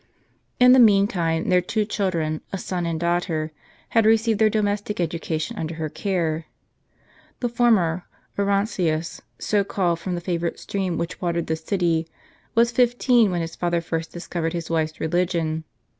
In 0.59 0.71
the 0.71 0.79
meantime 0.79 1.49
their 1.49 1.61
two 1.61 1.85
children, 1.85 2.41
a 2.51 2.57
son 2.57 2.87
and 2.87 2.99
daugh 2.99 3.21
ter, 3.21 3.51
had 3.89 4.07
received 4.07 4.39
their 4.39 4.49
domestic 4.49 4.99
education 4.99 5.55
under 5.59 5.75
her 5.75 5.89
care. 5.89 6.45
The 7.39 7.49
former, 7.49 8.05
Orontius, 8.35 9.21
so 9.37 9.63
called 9.63 9.99
from 9.99 10.15
the 10.15 10.19
favorite 10.19 10.57
stream 10.59 10.97
which 10.97 11.21
watered 11.21 11.45
the 11.45 11.55
city, 11.55 12.07
was 12.55 12.71
fifteen 12.71 13.29
when 13.29 13.41
his 13.41 13.55
father 13.55 13.79
first 13.79 14.11
discovered 14.11 14.53
his 14.53 14.71
wife's 14.71 14.99
religion. 14.99 15.65